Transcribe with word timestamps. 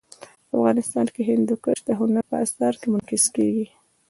افغانستان 0.55 1.05
کي 1.13 1.21
هندوکش 1.29 1.77
د 1.83 1.89
هنر 1.99 2.23
په 2.29 2.35
اثارو 2.45 2.77
کي 2.81 2.87
منعکس 2.93 3.25
کېږي. 3.35 3.65